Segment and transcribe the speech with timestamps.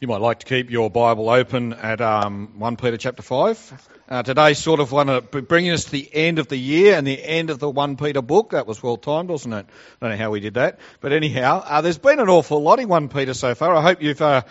[0.00, 3.88] You might like to keep your Bible open at um, 1 Peter chapter 5.
[4.08, 7.06] Uh, today's sort of one of, bringing us to the end of the year and
[7.06, 8.50] the end of the 1 Peter book.
[8.50, 9.66] That was well timed, wasn't it?
[9.66, 9.70] I
[10.00, 10.80] don't know how we did that.
[11.00, 13.72] But anyhow, uh, there's been an awful lot in 1 Peter so far.
[13.72, 14.42] I hope you've, uh,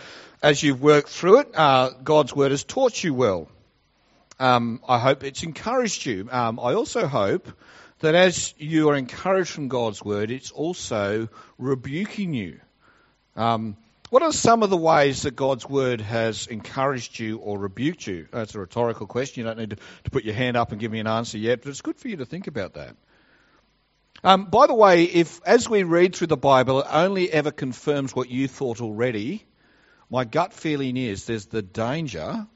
[0.42, 3.48] as you've worked through it, uh, God's Word has taught you well.
[4.40, 6.26] Um, I hope it's encouraged you.
[6.32, 7.52] Um, I also hope
[8.00, 12.60] that as you are encouraged from God's Word, it's also rebuking you.
[13.36, 13.76] Um,
[14.14, 18.28] what are some of the ways that God's word has encouraged you or rebuked you?
[18.30, 19.40] That's a rhetorical question.
[19.40, 21.62] You don't need to, to put your hand up and give me an answer yet,
[21.62, 22.94] but it's good for you to think about that.
[24.22, 28.14] Um, by the way, if as we read through the Bible, it only ever confirms
[28.14, 29.44] what you thought already,
[30.08, 32.46] my gut feeling is there's the danger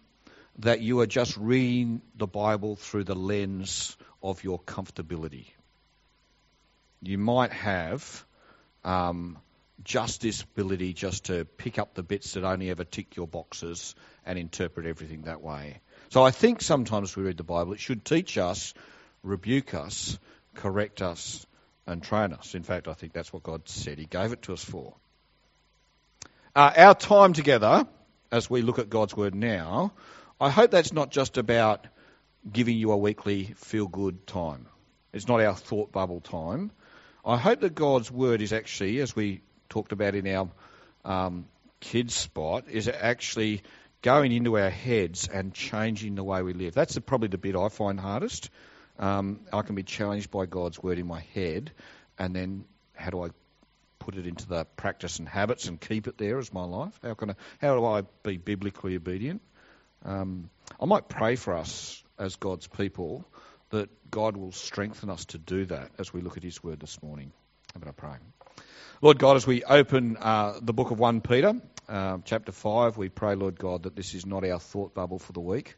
[0.61, 5.47] that you are just reading the Bible through the lens of your comfortability.
[7.03, 8.25] You might have
[8.85, 9.39] um,
[9.85, 13.95] just this ability just to pick up the bits that only ever tick your boxes
[14.27, 15.81] and interpret everything that way.
[16.11, 18.75] So I think sometimes we read the Bible, it should teach us,
[19.23, 20.19] rebuke us,
[20.55, 21.47] correct us,
[21.87, 22.55] and train us.
[22.55, 24.95] In fact, I think that's what God said He gave it to us for.
[26.55, 27.87] Uh, our time together,
[28.33, 29.93] as we look at God's Word now,
[30.41, 31.87] I hope that's not just about
[32.51, 34.67] giving you a weekly feel good time.
[35.13, 36.71] It's not our thought bubble time.
[37.25, 40.49] I hope that God's Word is actually, as we talked about in our
[41.05, 41.47] um,
[41.81, 43.63] kids spot is actually
[44.03, 46.75] going into our heads and changing the way we live.
[46.75, 48.51] That's the, probably the bit I find hardest.
[48.99, 51.71] Um, I can be challenged by God's word in my head,
[52.19, 53.29] and then how do I
[54.01, 56.99] put it into the practice and habits and keep it there as my life?
[57.03, 57.35] How can I?
[57.61, 59.41] How do I be biblically obedient?
[60.05, 63.25] Um, I might pray for us as God's people
[63.71, 67.01] that God will strengthen us to do that as we look at His word this
[67.03, 67.33] morning.
[67.75, 68.17] How about I pray?
[69.01, 71.55] Lord God, as we open uh, the book of 1 Peter,
[71.89, 75.33] uh, chapter 5, we pray, Lord God, that this is not our thought bubble for
[75.33, 75.77] the week.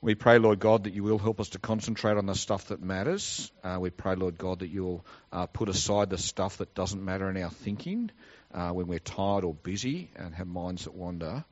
[0.00, 2.82] We pray, Lord God, that you will help us to concentrate on the stuff that
[2.82, 3.52] matters.
[3.62, 7.30] Uh, we pray, Lord God, that you'll uh, put aside the stuff that doesn't matter
[7.30, 8.10] in our thinking
[8.52, 11.44] uh, when we're tired or busy and have minds that wander.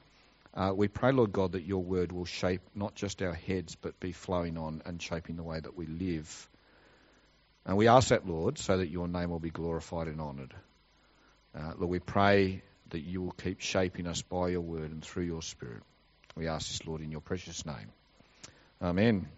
[0.52, 4.00] Uh, we pray, Lord God, that your word will shape not just our heads, but
[4.00, 6.48] be flowing on and shaping the way that we live.
[7.70, 10.52] And we ask that, Lord, so that your name will be glorified and honoured.
[11.56, 15.22] Uh, Lord, we pray that you will keep shaping us by your word and through
[15.22, 15.84] your spirit.
[16.34, 17.92] We ask this, Lord, in your precious name.
[18.82, 19.28] Amen.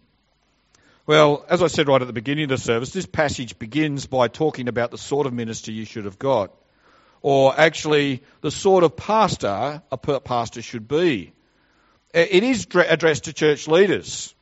[1.06, 4.28] Well, as I said right at the beginning of the service, this passage begins by
[4.28, 6.54] talking about the sort of minister you should have got,
[7.20, 11.34] or actually the sort of pastor a pastor should be.
[12.14, 14.34] It is addressed to church leaders.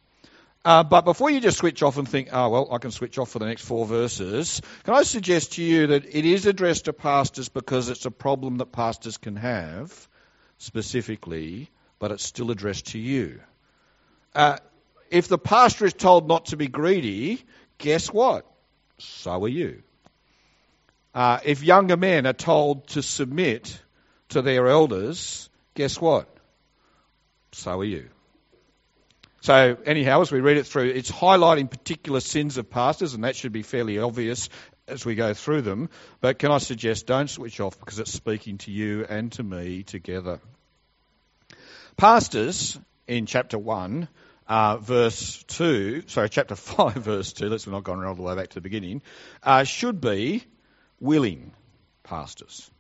[0.63, 3.31] Uh, but before you just switch off and think, oh, well, I can switch off
[3.31, 6.93] for the next four verses, can I suggest to you that it is addressed to
[6.93, 10.09] pastors because it's a problem that pastors can have
[10.59, 13.41] specifically, but it's still addressed to you.
[14.35, 14.59] Uh,
[15.11, 17.43] if the pastor is told not to be greedy,
[17.79, 18.47] guess what?
[18.99, 19.83] So are you.
[21.15, 23.81] Uh, if younger men are told to submit
[24.29, 26.29] to their elders, guess what?
[27.53, 28.11] So are you.
[29.43, 33.37] So, anyhow, as we read it through, it's highlighting particular sins of pastors, and that
[33.37, 34.51] should be fairly obvious
[34.87, 35.89] as we go through them.
[36.21, 39.83] But can I suggest don't switch off because it's speaking to you and to me
[39.83, 40.41] together.
[41.97, 44.09] Pastors, in chapter 1,
[44.47, 48.49] uh, verse 2, sorry, chapter 5, verse 2, let's not go all the way back
[48.49, 49.01] to the beginning,
[49.43, 50.45] uh, should be
[51.01, 51.53] willing
[52.03, 52.71] pastors.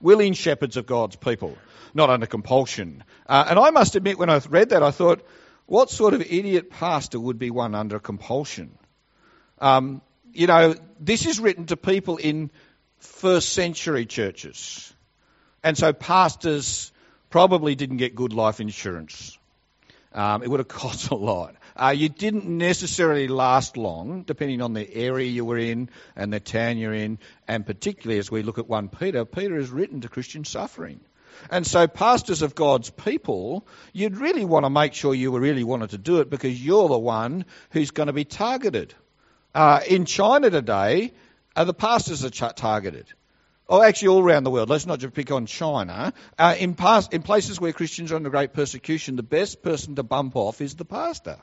[0.00, 1.56] Willing shepherds of God's people,
[1.94, 3.02] not under compulsion.
[3.26, 5.26] Uh, and I must admit, when I read that, I thought,
[5.66, 8.78] what sort of idiot pastor would be one under compulsion?
[9.58, 10.00] Um,
[10.32, 12.50] you know, this is written to people in
[12.98, 14.92] first century churches.
[15.62, 16.92] And so pastors
[17.30, 19.38] probably didn't get good life insurance.
[20.12, 21.56] Um, it would have cost a lot.
[21.74, 26.40] Uh, you didn't necessarily last long, depending on the area you were in and the
[26.40, 30.08] town you're in, and particularly as we look at 1 Peter, Peter is written to
[30.08, 31.00] Christian suffering.
[31.50, 35.90] And so, pastors of God's people, you'd really want to make sure you really wanted
[35.90, 38.94] to do it because you're the one who's going to be targeted.
[39.54, 41.12] Uh, in China today,
[41.54, 43.06] uh, the pastors are targeted.
[43.68, 44.68] Oh, actually, all around the world.
[44.68, 46.12] Let's not just pick on China.
[46.38, 46.76] Uh, in,
[47.10, 50.76] in places where Christians are under great persecution, the best person to bump off is
[50.76, 51.38] the pastor.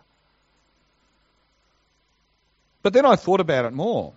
[2.82, 4.14] But then I thought about it more.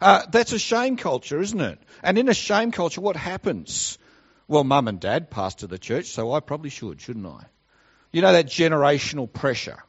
[0.00, 1.78] Uh, that's a shame culture, isn't it?
[2.02, 3.98] And in a shame culture, what happens?
[4.46, 7.44] Well, mum and dad pastor the church, so I probably should, shouldn't I?
[8.12, 9.82] You know, that generational pressure.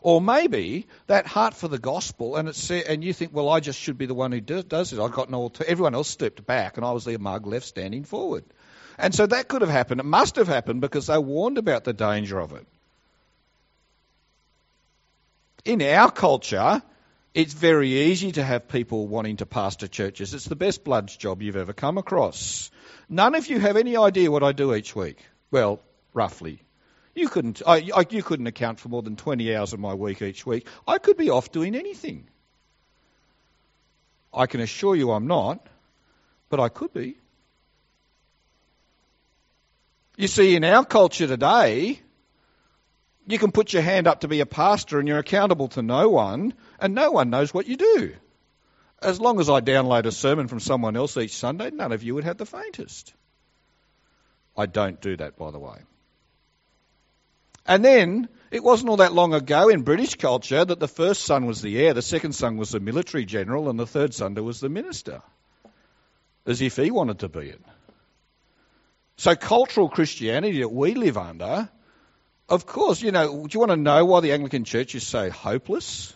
[0.00, 3.80] Or maybe that heart for the gospel, and it's and you think, well, I just
[3.80, 5.00] should be the one who does it.
[5.00, 5.50] I've got no.
[5.66, 8.44] Everyone else stepped back, and I was the mug left standing forward.
[8.96, 10.00] And so that could have happened.
[10.00, 12.66] It must have happened because they warned about the danger of it.
[15.64, 16.82] In our culture,
[17.34, 20.34] it's very easy to have people wanting to pastor churches.
[20.34, 22.70] It's the best bloods job you've ever come across.
[23.08, 25.18] None of you have any idea what I do each week.
[25.50, 25.80] Well,
[26.14, 26.60] roughly.
[27.14, 30.22] You couldn't, I, I, you couldn't account for more than 20 hours of my week
[30.22, 30.66] each week.
[30.86, 32.28] I could be off doing anything.
[34.32, 35.66] I can assure you I'm not,
[36.48, 37.16] but I could be.
[40.16, 42.00] You see, in our culture today,
[43.28, 46.08] you can put your hand up to be a pastor and you're accountable to no
[46.08, 48.14] one, and no one knows what you do.
[49.02, 52.14] As long as I download a sermon from someone else each Sunday, none of you
[52.14, 53.12] would have the faintest.
[54.56, 55.76] I don't do that, by the way.
[57.66, 61.44] And then, it wasn't all that long ago in British culture that the first son
[61.44, 64.58] was the heir, the second son was the military general, and the third son was
[64.58, 65.20] the minister.
[66.46, 67.60] As if he wanted to be it.
[69.18, 71.68] So, cultural Christianity that we live under
[72.48, 75.30] of course, you know, do you want to know why the Anglican Church is so
[75.30, 76.14] hopeless?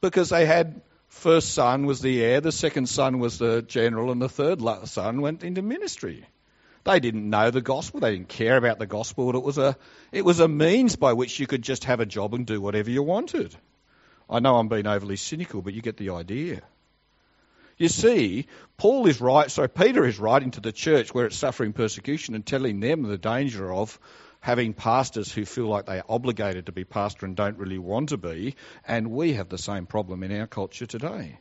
[0.00, 4.22] Because they had first son was the heir, the second son was the general, and
[4.22, 6.26] the third son went into ministry.
[6.84, 8.00] They didn't know the gospel.
[8.00, 9.34] They didn't care about the gospel.
[9.34, 9.76] It was a,
[10.12, 12.90] it was a means by which you could just have a job and do whatever
[12.90, 13.56] you wanted.
[14.28, 16.60] I know I'm being overly cynical, but you get the idea.
[17.76, 18.46] You see,
[18.76, 22.46] Paul is right, so Peter is writing to the church where it's suffering persecution and
[22.46, 23.98] telling them the danger of
[24.44, 28.10] having pastors who feel like they are obligated to be pastor and don't really want
[28.10, 28.56] to be,
[28.86, 31.38] and we have the same problem in our culture today.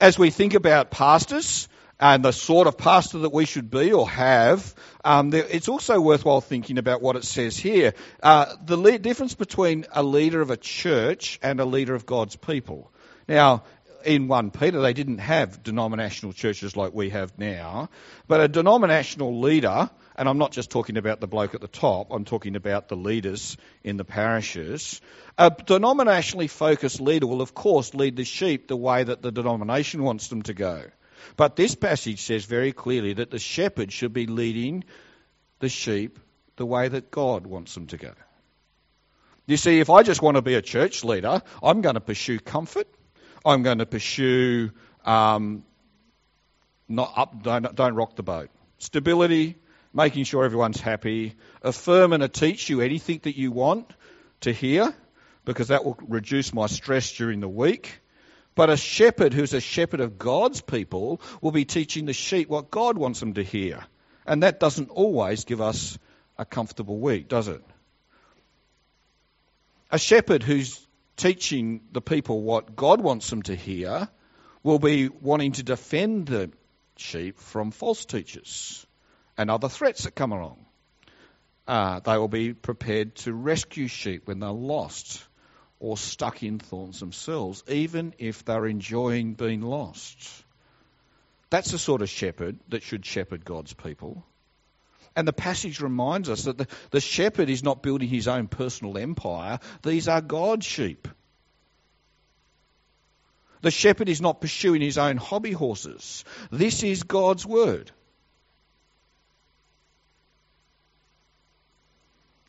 [0.00, 4.08] As we think about pastors, and the sort of pastor that we should be or
[4.08, 7.94] have, um, there, it's also worthwhile thinking about what it says here.
[8.22, 12.36] Uh, the le- difference between a leader of a church and a leader of God's
[12.36, 12.92] people.
[13.26, 13.64] Now,
[14.04, 17.88] in 1 Peter, they didn't have denominational churches like we have now,
[18.28, 22.08] but a denominational leader and I'm not just talking about the bloke at the top,
[22.10, 25.00] I'm talking about the leaders in the parishes.
[25.36, 30.02] A denominationally focused leader will, of course, lead the sheep the way that the denomination
[30.02, 30.84] wants them to go.
[31.36, 34.84] But this passage says very clearly that the shepherd should be leading
[35.58, 36.20] the sheep
[36.56, 38.12] the way that God wants them to go.
[39.46, 42.38] You see, if I just want to be a church leader, I'm going to pursue
[42.38, 42.86] comfort.
[43.44, 44.70] I'm going to pursue
[45.04, 45.64] um,
[46.88, 48.50] not up, don't, don't rock the boat.
[48.78, 49.56] Stability,
[49.92, 51.34] making sure everyone's happy.
[51.62, 53.90] Affirm and teach you anything that you want
[54.40, 54.94] to hear,
[55.44, 58.00] because that will reduce my stress during the week.
[58.54, 62.70] But a shepherd who's a shepherd of God's people will be teaching the sheep what
[62.70, 63.84] God wants them to hear.
[64.26, 65.98] And that doesn't always give us
[66.38, 67.62] a comfortable week, does it?
[69.90, 70.84] A shepherd who's
[71.16, 74.08] teaching the people what God wants them to hear
[74.62, 76.50] will be wanting to defend the
[76.96, 78.86] sheep from false teachers
[79.36, 80.64] and other threats that come along.
[81.66, 85.22] Uh, they will be prepared to rescue sheep when they're lost
[85.80, 90.16] or stuck in thorns themselves, even if they're enjoying being lost.
[91.50, 94.24] That's the sort of shepherd that should shepherd God's people.
[95.16, 98.98] And the passage reminds us that the, the shepherd is not building his own personal
[98.98, 101.08] empire, these are God's sheep.
[103.62, 106.24] The shepherd is not pursuing his own hobby horses.
[106.50, 107.90] This is God's word.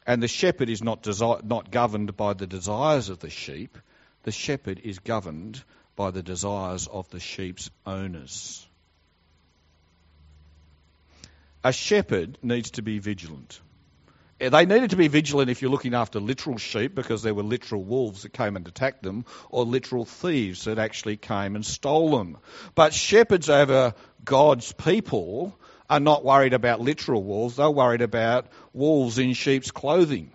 [0.05, 3.77] And the shepherd is not, desi- not governed by the desires of the sheep,
[4.23, 5.63] the shepherd is governed
[5.95, 8.67] by the desires of the sheep's owners.
[11.65, 13.59] A shepherd needs to be vigilant.
[14.37, 17.83] They needed to be vigilant if you're looking after literal sheep because there were literal
[17.83, 22.37] wolves that came and attacked them, or literal thieves that actually came and stole them.
[22.75, 25.57] But shepherds over God's people
[25.89, 30.29] are not worried about literal wolves, they're worried about wolves in sheep's clothing.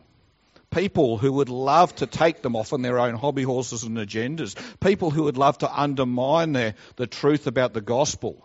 [0.71, 4.57] People who would love to take them off on their own hobby horses and agendas.
[4.81, 8.45] People who would love to undermine their, the truth about the gospel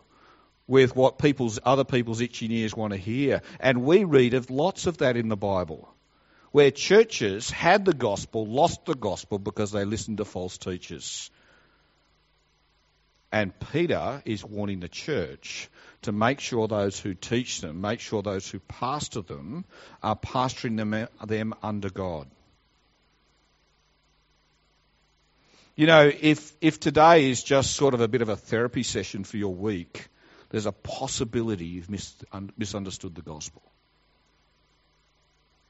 [0.68, 3.42] with what people's, other people's itching ears want to hear.
[3.60, 5.88] And we read of lots of that in the Bible,
[6.52, 11.30] where churches had the gospel, lost the gospel because they listened to false teachers.
[13.32, 15.70] And Peter is warning the church
[16.04, 19.66] to make sure those who teach them, make sure those who pastor them,
[20.02, 22.28] are pastoring them, them under God.
[25.76, 29.26] You know, if, if today is just sort of a bit of a therapy session
[29.26, 30.08] for your week,
[30.56, 33.62] there's a possibility you've mis- un- misunderstood the gospel.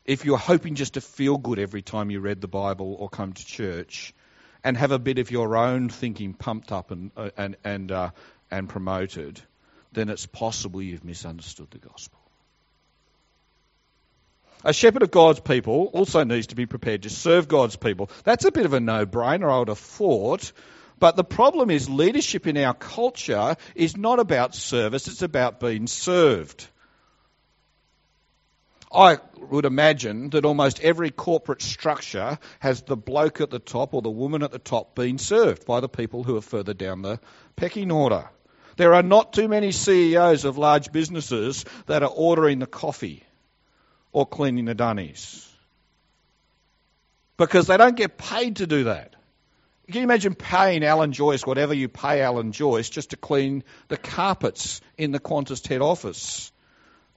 [0.06, 3.34] If you're hoping just to feel good every time you read the Bible or come
[3.34, 4.14] to church,
[4.64, 8.12] and have a bit of your own thinking pumped up and, uh, and, and, uh,
[8.52, 9.42] and promoted,
[9.92, 12.20] then it's possible you've misunderstood the gospel.
[14.64, 18.12] A shepherd of God's people also needs to be prepared to serve God's people.
[18.24, 20.52] That's a bit of a no brainer, I would have thought.
[21.00, 25.88] But the problem is, leadership in our culture is not about service, it's about being
[25.88, 26.68] served.
[28.92, 34.02] I would imagine that almost every corporate structure has the bloke at the top or
[34.02, 37.20] the woman at the top being served by the people who are further down the
[37.58, 38.30] pecking order.
[38.78, 43.24] There are not too many CEOs of large businesses that are ordering the coffee
[44.14, 45.50] or cleaning the dunnies.
[47.38, 49.16] Because they don't get paid to do that.
[49.88, 53.98] Can you imagine paying Alan Joyce whatever you pay Alan Joyce just to clean the
[53.98, 56.52] carpets in the Qantas head office?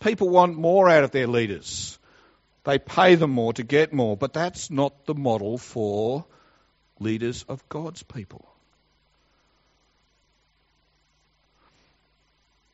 [0.00, 1.98] People want more out of their leaders.
[2.64, 6.26] They pay them more to get more, but that's not the model for
[7.00, 8.44] leaders of God's people.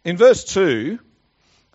[0.04, 0.98] In verse 2,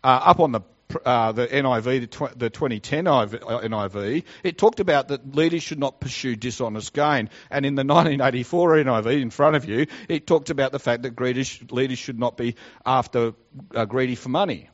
[0.03, 0.61] uh, up on the
[1.05, 5.99] uh, the NIV, the, tw- the 2010 NIV, it talked about that leaders should not
[5.99, 7.29] pursue dishonest gain.
[7.51, 11.19] And in the 1984 NIV, in front of you, it talked about the fact that
[11.19, 12.55] leaders should not be
[12.85, 13.33] after
[13.75, 14.69] uh, greedy for money.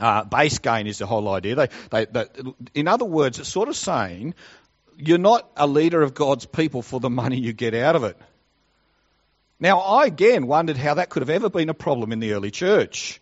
[0.00, 1.54] Uh, base gain is the whole idea.
[1.54, 2.24] They, they, they,
[2.74, 4.34] in other words, it's sort of saying
[4.96, 8.16] you're not a leader of God's people for the money you get out of it.
[9.60, 12.50] Now, I again wondered how that could have ever been a problem in the early
[12.50, 13.20] church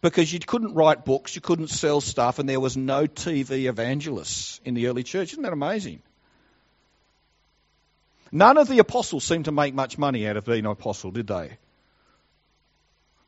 [0.00, 4.60] because you couldn't write books, you couldn't sell stuff, and there was no TV evangelists
[4.64, 5.32] in the early church.
[5.32, 6.02] Isn't that amazing?
[8.32, 11.26] None of the apostles seemed to make much money out of being an apostle, did
[11.26, 11.58] they?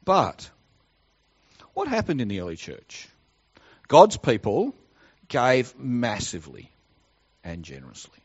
[0.05, 0.51] But
[1.75, 3.09] what happened in the early church?
[3.87, 4.75] God's people
[5.29, 6.71] gave massively
[7.45, 8.19] and generously.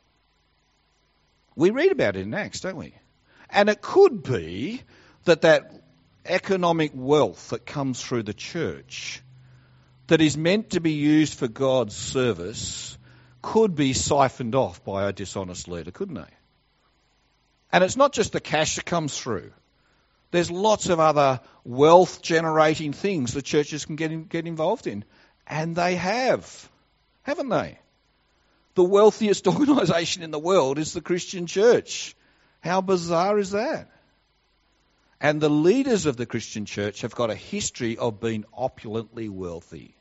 [1.55, 2.95] We read about it in Acts, don't we?
[3.49, 4.81] And it could be
[5.25, 5.82] that that
[6.25, 9.21] economic wealth that comes through the church
[10.07, 12.97] that is meant to be used for God's service
[13.41, 16.33] could be siphoned off by a dishonest leader, couldn't they?
[17.71, 19.51] And it's not just the cash that comes through.
[20.31, 25.03] There's lots of other wealth generating things the churches can get, in, get involved in.
[25.45, 26.69] And they have,
[27.23, 27.77] haven't they?
[28.75, 32.15] The wealthiest organisation in the world is the Christian church.
[32.61, 33.89] How bizarre is that?
[35.23, 39.95] And the leaders of the Christian church have got a history of being opulently wealthy,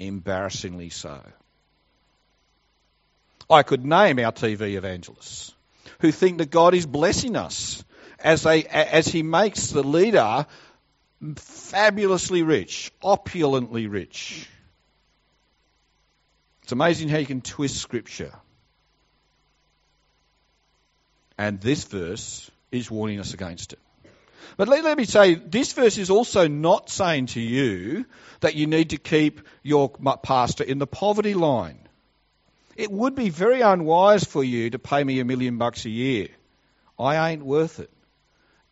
[0.00, 1.22] embarrassingly so.
[3.48, 5.54] I could name our TV evangelists
[6.00, 7.84] who think that God is blessing us
[8.18, 10.44] as, they, as He makes the leader
[11.36, 14.48] fabulously rich, opulently rich.
[16.64, 18.32] It's amazing how you can twist Scripture.
[21.38, 23.78] And this verse is warning us against it.
[24.56, 28.06] But let, let, me say, this verse is also not saying to you
[28.40, 29.90] that you need to keep your
[30.22, 31.78] pastor in the poverty line.
[32.76, 36.28] It would be very unwise for you to pay me a million bucks a year.
[36.98, 37.90] I ain't worth it.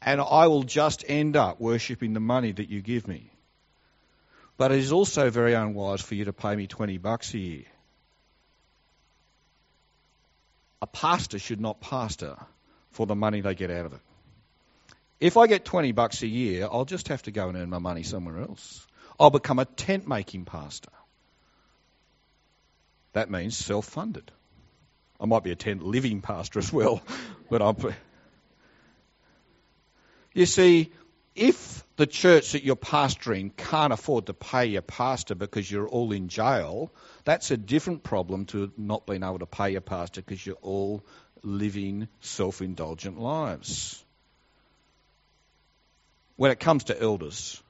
[0.00, 3.30] And I will just end up worshipping the money that you give me.
[4.56, 7.64] But it is also very unwise for you to pay me 20 bucks a year.
[10.80, 12.36] A pastor should not pastor
[12.92, 14.00] for the money they get out of it.
[15.18, 17.78] If I get 20 bucks a year, I'll just have to go and earn my
[17.78, 18.86] money somewhere else.
[19.18, 20.90] I'll become a tent making pastor.
[23.14, 24.30] That means self funded.
[25.18, 27.02] I might be a tent living pastor as well,
[27.50, 27.76] but I'm.
[30.34, 30.92] You see,
[31.34, 36.12] if the church that you're pastoring can't afford to pay your pastor because you're all
[36.12, 36.92] in jail,
[37.24, 41.02] that's a different problem to not being able to pay your pastor because you're all
[41.42, 44.04] living self indulgent lives
[46.36, 47.62] when it comes to elders,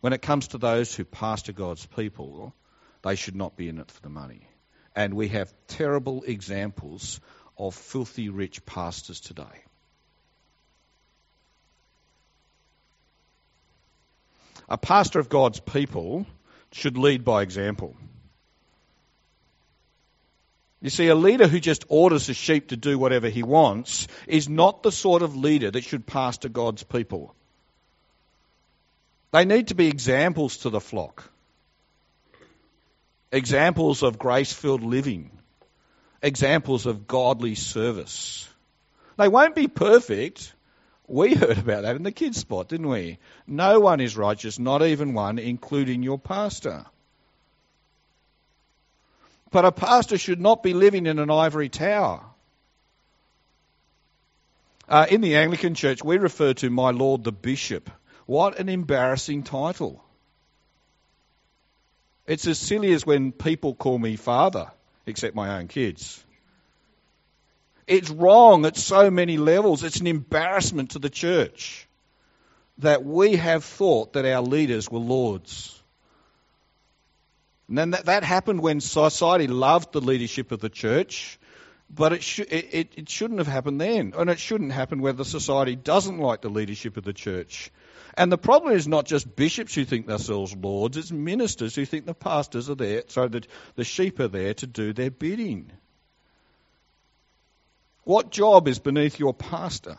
[0.00, 2.54] when it comes to those who pastor God's people,
[3.02, 4.48] they should not be in it for the money.
[4.94, 7.20] And we have terrible examples
[7.56, 9.64] of filthy rich pastors today.
[14.68, 16.26] A pastor of God's people
[16.72, 17.96] should lead by example.
[20.80, 24.48] You see, a leader who just orders the sheep to do whatever he wants is
[24.48, 27.34] not the sort of leader that should pastor God's people.
[29.30, 31.30] They need to be examples to the flock.
[33.30, 35.30] Examples of grace filled living.
[36.22, 38.48] Examples of godly service.
[39.18, 40.52] They won't be perfect.
[41.06, 43.18] We heard about that in the kids' spot, didn't we?
[43.46, 46.86] No one is righteous, not even one, including your pastor.
[49.50, 52.22] But a pastor should not be living in an ivory tower.
[54.88, 57.90] Uh, in the Anglican Church, we refer to my Lord the Bishop
[58.28, 60.04] What an embarrassing title.
[62.26, 64.70] It's as silly as when people call me father,
[65.06, 66.22] except my own kids.
[67.86, 69.82] It's wrong at so many levels.
[69.82, 71.88] It's an embarrassment to the church
[72.80, 75.82] that we have thought that our leaders were lords.
[77.66, 81.38] And then that, that happened when society loved the leadership of the church,
[81.88, 84.12] but it, sh- it, it shouldn't have happened then.
[84.14, 87.70] And it shouldn't happen where the society doesn't like the leadership of the church.
[88.18, 92.04] And the problem is not just bishops who think themselves lords, it's ministers who think
[92.04, 93.46] the pastors are there, so that
[93.76, 95.70] the sheep are there to do their bidding.
[98.02, 99.98] What job is beneath your pastor?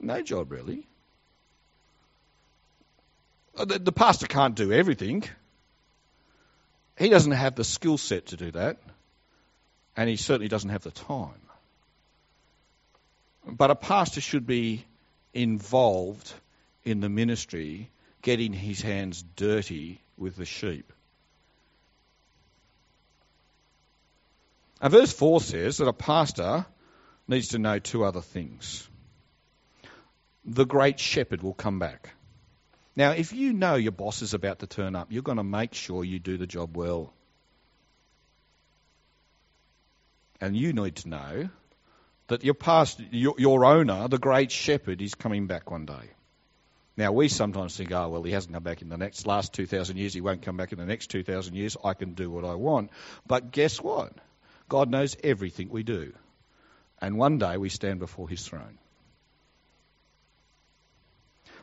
[0.00, 0.84] No job, really.
[3.56, 5.22] Uh, the, the pastor can't do everything.
[6.98, 8.78] He doesn't have the skill set to do that,
[9.96, 11.42] and he certainly doesn't have the time.
[13.46, 14.84] But a pastor should be
[15.32, 16.34] involved
[16.84, 17.90] in the ministry,
[18.22, 20.92] getting his hands dirty with the sheep.
[24.80, 26.66] And verse 4 says that a pastor
[27.28, 28.88] needs to know two other things.
[30.44, 32.10] The great shepherd will come back.
[32.96, 35.72] Now, if you know your boss is about to turn up, you're going to make
[35.72, 37.12] sure you do the job well.
[40.40, 41.48] And you need to know
[42.26, 46.10] that your past, your, your owner, the great shepherd, is coming back one day.
[46.96, 49.96] Now, we sometimes think, oh, well, he hasn't come back in the next last 2,000
[49.96, 50.12] years.
[50.12, 51.76] He won't come back in the next 2,000 years.
[51.82, 52.90] I can do what I want.
[53.26, 54.12] But guess what?
[54.68, 56.12] God knows everything we do.
[57.00, 58.78] And one day we stand before his throne.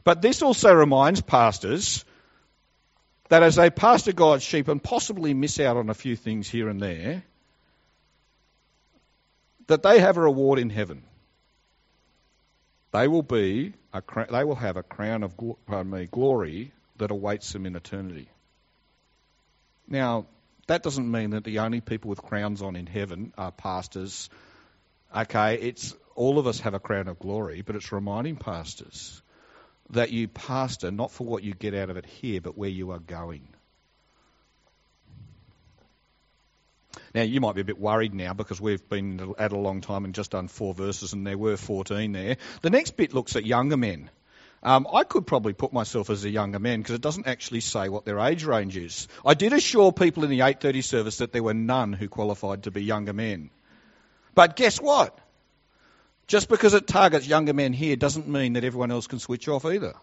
[0.04, 2.04] But this also reminds pastors
[3.30, 6.68] that as they pastor God's sheep and possibly miss out on a few things here
[6.68, 7.24] and there,
[9.68, 11.04] that they have a reward in heaven.
[12.92, 17.52] They will be a, they will have a crown of pardon me, glory that awaits
[17.54, 18.30] them in eternity.
[19.88, 20.28] Now,
[20.68, 24.30] that doesn't mean that the only people with crowns on in heaven are pastors.
[25.16, 29.22] Okay, it's all of us have a crown of glory, but it's reminding pastors
[29.92, 32.92] that you pastor not for what you get out of it here, but where you
[32.92, 33.48] are going.
[37.14, 40.06] Now, you might be a bit worried now because we've been at a long time
[40.06, 42.38] and just done four verses, and there were 14 there.
[42.62, 44.10] The next bit looks at younger men.
[44.62, 47.88] Um, I could probably put myself as a younger man because it doesn't actually say
[47.88, 49.08] what their age range is.
[49.26, 52.72] I did assure people in the 8:30 service that there were none who qualified to
[52.72, 53.52] be younger men.
[54.36, 55.18] But guess what?
[56.28, 59.66] Just because it targets younger men here doesn't mean that everyone else can switch off
[59.66, 59.94] either.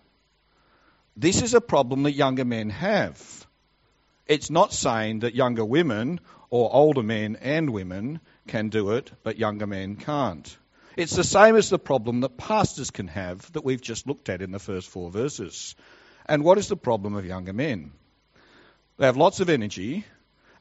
[1.17, 3.47] This is a problem that younger men have.
[4.27, 9.39] It's not saying that younger women or older men and women can do it, but
[9.39, 10.57] younger men can't.
[10.97, 14.41] It's the same as the problem that pastors can have that we've just looked at
[14.41, 15.75] in the first four verses.
[16.25, 17.93] And what is the problem of younger men?
[18.97, 20.07] They have lots of energy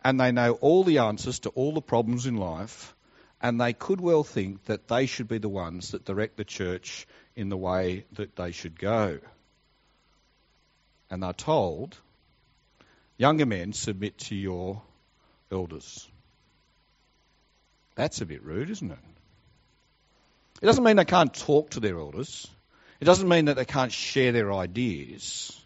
[0.03, 2.93] and they know all the answers to all the problems in life,
[3.41, 7.07] and they could well think that they should be the ones that direct the church
[7.35, 9.17] in the way that they should go.
[11.09, 11.97] And they're told,
[13.17, 14.83] younger men, submit to your
[15.51, 16.08] elders.
[17.95, 18.99] That's a bit rude, isn't it?
[20.62, 22.47] It doesn't mean they can't talk to their elders.
[22.99, 25.60] It doesn't mean that they can't share their ideas.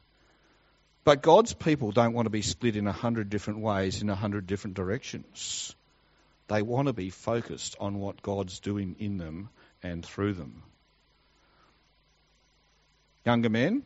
[1.03, 4.15] But God's people don't want to be split in a hundred different ways in a
[4.15, 5.75] hundred different directions.
[6.47, 9.49] They want to be focused on what God's doing in them
[9.83, 10.63] and through them.
[13.25, 13.83] Younger men,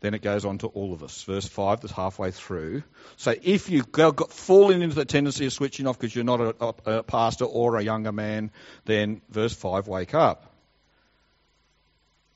[0.00, 1.22] then it goes on to all of us.
[1.22, 2.82] Verse 5, that's halfway through.
[3.16, 3.88] So if you've
[4.30, 7.76] fallen into the tendency of switching off because you're not a, a, a pastor or
[7.76, 8.50] a younger man,
[8.84, 10.52] then verse 5, wake up.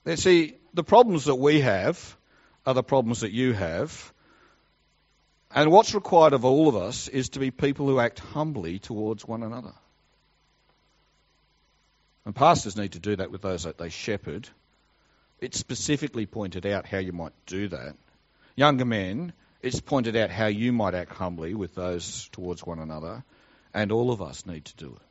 [0.07, 2.17] Now, see, the problems that we have
[2.65, 4.13] are the problems that you have.
[5.55, 9.27] And what's required of all of us is to be people who act humbly towards
[9.27, 9.73] one another.
[12.25, 14.49] And pastors need to do that with those that they shepherd
[15.41, 17.97] it specifically pointed out how you might do that.
[18.57, 23.25] Younger men, it's pointed out how you might act humbly with those towards one another,
[23.73, 25.03] and all of us need to do it.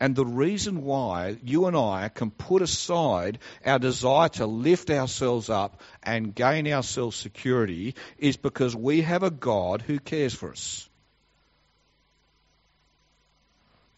[0.00, 5.48] And the reason why you and I can put aside our desire to lift ourselves
[5.48, 10.88] up and gain ourselves security is because we have a God who cares for us.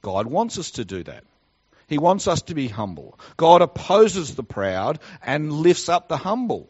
[0.03, 1.25] God wants us to do that.
[1.87, 3.19] He wants us to be humble.
[3.37, 6.69] God opposes the proud and lifts up the humble.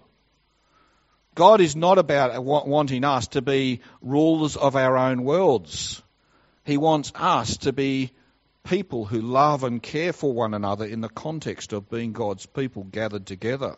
[1.34, 6.02] God is not about wanting us to be rulers of our own worlds.
[6.64, 8.12] He wants us to be
[8.62, 12.84] people who love and care for one another in the context of being God's people
[12.84, 13.76] gathered together.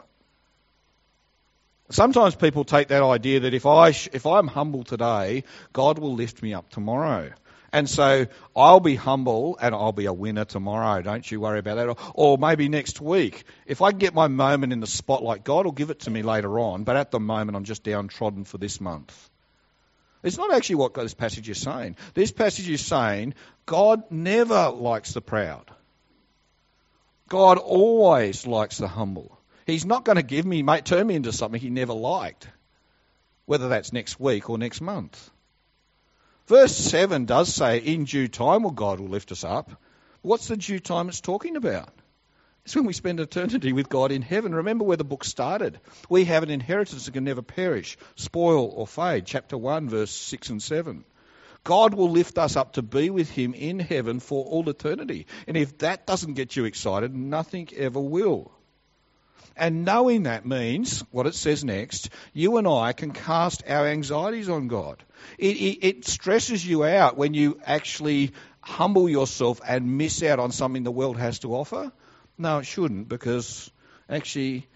[1.91, 6.43] Sometimes people take that idea that if, I if I'm humble today, God will lift
[6.43, 7.31] me up tomorrow.
[7.77, 11.03] And so I'll be humble and I'll be a winner tomorrow.
[11.03, 12.11] Don't you worry about that.
[12.15, 13.45] Or, maybe next week.
[13.67, 16.23] If I can get my moment in the spotlight, God will give it to me
[16.23, 16.85] later on.
[16.85, 19.15] But at the moment, I'm just downtrodden for this month.
[20.23, 21.97] It's not actually what this passage is saying.
[22.15, 23.35] This passage is saying
[23.67, 25.71] God never likes the proud.
[27.29, 29.39] God always likes the humble.
[29.67, 32.49] He's not going to give me, turn me into something he never liked,
[33.45, 35.31] whether that's next week or next month.
[36.47, 39.71] Verse 7 does say, In due time will God will lift us up.
[40.23, 41.89] What's the due time it's talking about?
[42.65, 44.55] It's when we spend eternity with God in heaven.
[44.55, 45.81] Remember where the book started.
[46.09, 49.27] We have an inheritance that can never perish, spoil, or fade.
[49.27, 51.05] Chapter 1, verse 6 and 7.
[51.65, 55.27] God will lift us up to be with Him in heaven for all eternity.
[55.49, 58.53] And if that doesn't get you excited, nothing ever will.
[59.57, 64.51] And knowing that means, what it says next, you and I can cast our anxieties
[64.51, 65.03] on God.
[65.39, 70.53] It, it, it, stresses you out when you actually humble yourself and miss out on
[70.53, 71.91] something the world has to offer.
[72.37, 73.71] No, it shouldn't, because
[74.11, 74.67] actually,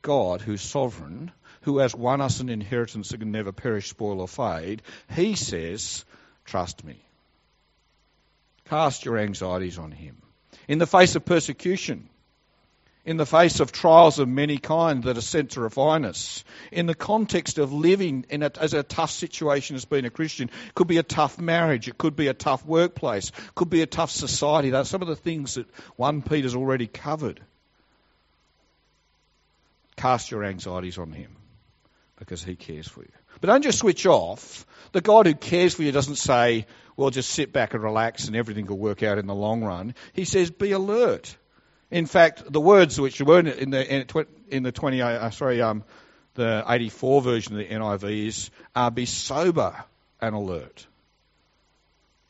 [0.00, 4.28] God, who's sovereign, who has won us an inheritance that can never perish, spoil, or
[4.28, 4.82] fade,
[5.14, 6.04] He says,
[6.46, 6.96] Trust me.
[8.64, 10.22] Cast your anxieties on Him.
[10.66, 12.08] In the face of persecution,
[13.04, 16.86] in the face of trials of many kinds that are sent to refine us, in
[16.86, 20.86] the context of living in a, as a tough situation as being a Christian, could
[20.86, 24.70] be a tough marriage, it could be a tough workplace, could be a tough society.
[24.70, 27.40] That's some of the things that 1 Peter's already covered.
[29.96, 31.36] Cast your anxieties on him
[32.18, 33.12] because he cares for you.
[33.40, 34.66] But don't just switch off.
[34.92, 38.36] The God who cares for you doesn't say, well, just sit back and relax and
[38.36, 39.94] everything will work out in the long run.
[40.12, 41.34] He says, be alert.
[41.90, 44.06] In fact, the words which were in the
[44.48, 45.84] in the 20 uh, sorry um,
[46.34, 49.84] the 84 version of the NIV is uh, be sober
[50.20, 50.86] and alert.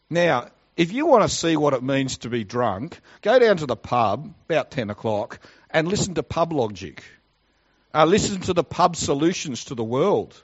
[0.08, 3.66] Now, if you want to see what it means to be drunk, go down to
[3.66, 7.04] the pub about 10 o'clock and listen to Pub Logic.
[7.92, 10.42] Uh, listen to the pub solutions to the world.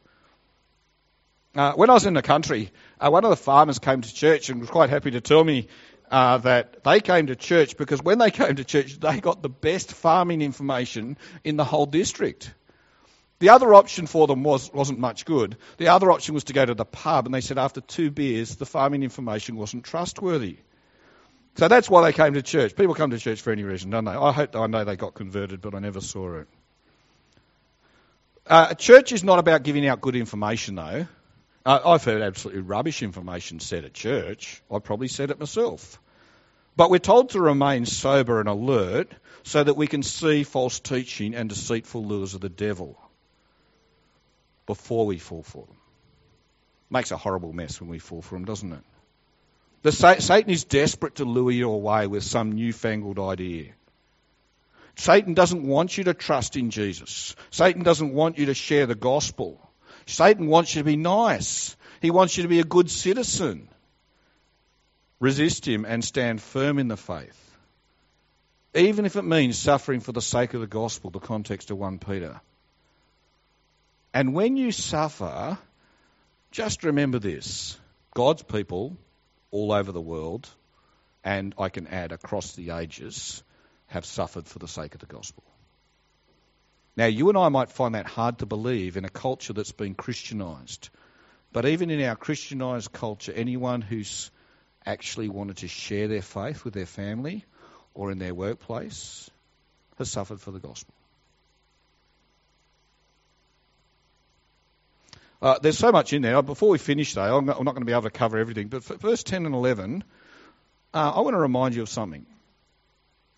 [1.55, 4.51] Uh, when I was in the country, uh, one of the farmers came to church
[4.51, 5.69] and was quite happy to tell me
[6.11, 9.49] uh, that they came to church because when they came to church, they got the
[9.49, 12.53] best farming information in the whole district.
[13.39, 15.57] The other option for them was, wasn't much good.
[15.77, 18.57] The other option was to go to the pub, and they said after two beers,
[18.57, 20.57] the farming information wasn't trustworthy.
[21.57, 22.77] So that's why they came to church.
[22.77, 24.13] People come to church for any reason, don't they?
[24.13, 26.49] I hope I know they got converted, but I never saw it.
[28.47, 31.07] Uh, church is not about giving out good information, though.
[31.67, 34.63] I've heard absolutely rubbish information said at church.
[34.71, 36.01] I probably said it myself.
[36.77, 39.11] But we're told to remain sober and alert
[39.43, 42.97] so that we can see false teaching and deceitful lures of the devil
[44.67, 45.77] before we fall for them.
[46.89, 48.85] Makes a horrible mess when we fall for them, doesn't it?
[49.83, 53.73] The Satan is desperate to lure you away with some newfangled idea.
[54.97, 57.35] Satan doesn't want you to trust in Jesus.
[57.51, 59.61] Satan doesn't want you to share the gospel.
[60.07, 61.77] Satan wants you to be nice.
[62.01, 63.69] He wants you to be a good citizen.
[65.19, 67.43] Resist him and stand firm in the faith.
[68.75, 71.99] Even if it means suffering for the sake of the gospel, the context of 1
[71.99, 72.41] Peter.
[74.13, 75.59] And when you suffer,
[76.51, 77.79] just remember this
[78.15, 78.97] God's people
[79.51, 80.49] all over the world,
[81.25, 83.43] and I can add across the ages,
[83.89, 85.43] have suffered for the sake of the gospel.
[86.97, 89.95] Now, you and I might find that hard to believe in a culture that's been
[89.95, 90.89] Christianized.
[91.53, 94.31] But even in our Christianized culture, anyone who's
[94.85, 97.45] actually wanted to share their faith with their family
[97.95, 99.31] or in their workplace
[99.99, 100.95] has suffered for the gospel.
[105.43, 106.41] Uh, there's so much in there.
[106.41, 108.69] Before we finish, though, I'm not, going to be able to cover everything.
[108.69, 110.03] But for verse 10 and 11,
[110.95, 112.25] uh, I want to remind you of something.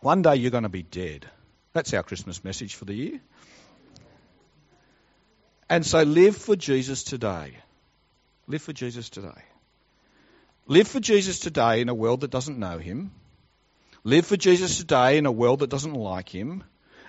[0.01, 1.27] One day you're going to be dead.
[1.73, 3.21] That's our Christmas message for the year.
[5.71, 7.53] And so live for Jesus today.
[8.47, 9.43] Live for Jesus today.
[10.67, 13.11] Live for Jesus today in a world that doesn't know him.
[14.05, 16.65] Live for Jesus today in a world that doesn't like him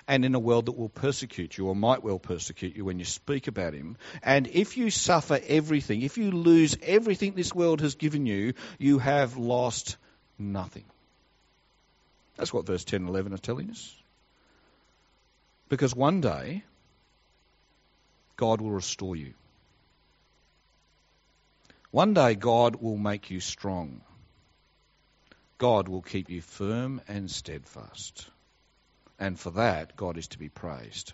[0.06, 3.04] and in a world that will persecute you or might well persecute you when you
[3.04, 3.96] speak about him.
[4.22, 8.98] And if you suffer everything, if you lose everything this world has given you, you
[8.98, 9.96] have lost
[10.38, 10.84] nothing.
[12.36, 13.94] That's what verse 10 and 11 are telling us.
[15.70, 16.64] Because one day,
[18.36, 19.34] God will restore you.
[21.92, 24.02] One day, God will make you strong.
[25.58, 28.28] God will keep you firm and steadfast.
[29.18, 31.12] And for that, God is to be praised.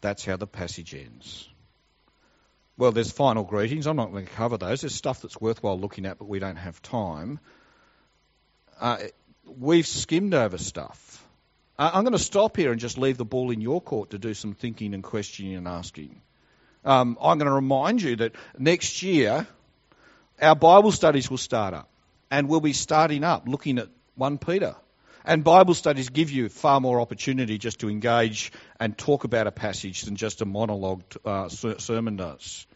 [0.00, 1.48] That's how the passage ends.
[2.78, 3.88] Well, there's final greetings.
[3.88, 4.82] I'm not going to cover those.
[4.82, 7.40] There's stuff that's worthwhile looking at, but we don't have time.
[8.80, 8.98] Uh,
[9.44, 11.26] we've skimmed over stuff.
[11.80, 14.18] Uh, I'm going to stop here and just leave the ball in your court to
[14.18, 16.20] do some thinking and questioning and asking.
[16.84, 19.46] Um, I'm going to remind you that next year
[20.42, 21.88] our Bible studies will start up,
[22.30, 24.76] and we'll be starting up looking at 1 Peter.
[25.24, 29.50] And Bible studies give you far more opportunity just to engage and talk about a
[29.50, 32.66] passage than just a monologue uh, sermon does.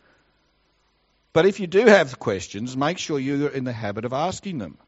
[1.34, 4.78] But if you do have questions, make sure you're in the habit of asking them.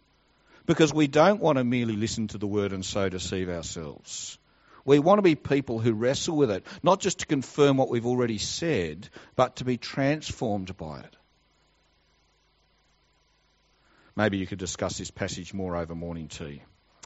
[0.66, 4.38] Because we don't want to merely listen to the word and so deceive ourselves.
[4.84, 8.06] We want to be people who wrestle with it, not just to confirm what we've
[8.06, 11.16] already said, but to be transformed by it.
[14.14, 16.62] Maybe you could discuss this passage more over morning tea.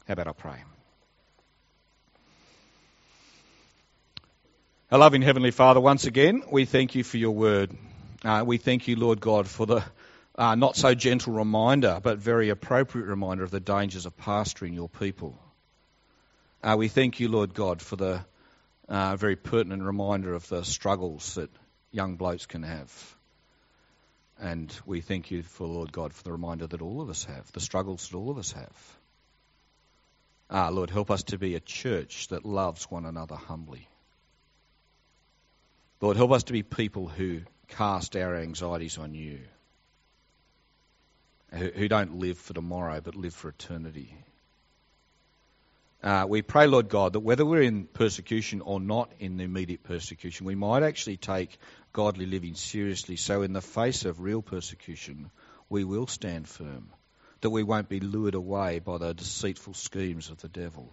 [0.07, 0.65] How about I pray?
[4.93, 7.71] Our loving Heavenly Father, once again, we thank you for your word.
[8.25, 9.85] Uh, we thank you, Lord God, for the
[10.41, 14.89] uh, not so gentle reminder, but very appropriate reminder of the dangers of pastoring your
[14.89, 15.39] people.
[16.63, 18.25] Uh, we thank you, Lord God, for the
[18.89, 21.51] uh, very pertinent reminder of the struggles that
[21.93, 23.17] young blokes can have.
[24.41, 27.53] And we thank you for, Lord God, for the reminder that all of us have,
[27.53, 28.97] the struggles that all of us have.
[30.49, 33.87] Ah, Lord, help us to be a church that loves one another humbly.
[36.01, 39.41] Lord, help us to be people who cast our anxieties on you,
[41.53, 44.15] who don't live for tomorrow but live for eternity.
[46.03, 49.83] Uh, we pray, Lord God, that whether we're in persecution or not in the immediate
[49.83, 51.59] persecution, we might actually take
[51.93, 53.17] godly living seriously.
[53.17, 55.31] So, in the face of real persecution,
[55.69, 56.89] we will stand firm,
[57.43, 60.91] that we won't be lured away by the deceitful schemes of the devil.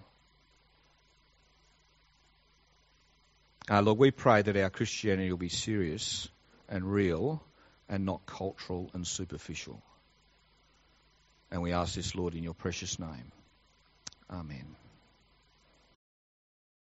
[3.70, 6.28] Uh, Lord, we pray that our Christianity will be serious
[6.67, 7.41] and real
[7.88, 9.82] and not cultural and superficial.
[11.51, 13.31] And we ask this, Lord, in your precious name.
[14.29, 14.75] Amen.